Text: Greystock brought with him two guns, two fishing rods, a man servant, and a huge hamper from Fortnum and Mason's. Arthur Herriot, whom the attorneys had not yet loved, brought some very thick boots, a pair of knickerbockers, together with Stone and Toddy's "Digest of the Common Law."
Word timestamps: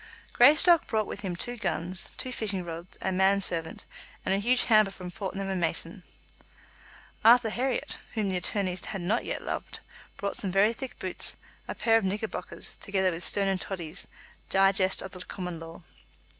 Greystock 0.33 0.87
brought 0.87 1.05
with 1.05 1.19
him 1.19 1.35
two 1.35 1.57
guns, 1.57 2.09
two 2.17 2.31
fishing 2.31 2.65
rods, 2.65 2.97
a 3.03 3.11
man 3.11 3.39
servant, 3.39 3.85
and 4.25 4.33
a 4.33 4.39
huge 4.39 4.63
hamper 4.63 4.89
from 4.89 5.11
Fortnum 5.11 5.47
and 5.47 5.61
Mason's. 5.61 6.03
Arthur 7.23 7.51
Herriot, 7.51 7.99
whom 8.15 8.27
the 8.27 8.35
attorneys 8.37 8.83
had 8.85 9.01
not 9.01 9.25
yet 9.25 9.43
loved, 9.43 9.79
brought 10.17 10.37
some 10.37 10.51
very 10.51 10.73
thick 10.73 10.97
boots, 10.97 11.35
a 11.67 11.75
pair 11.75 11.99
of 11.99 12.03
knickerbockers, 12.03 12.77
together 12.77 13.11
with 13.11 13.23
Stone 13.23 13.47
and 13.47 13.61
Toddy's 13.61 14.07
"Digest 14.49 15.03
of 15.03 15.11
the 15.11 15.23
Common 15.23 15.59
Law." 15.59 15.83